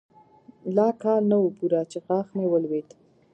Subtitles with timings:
[0.75, 2.89] لا کال نه و پوره چې غاښ مې ولوېد.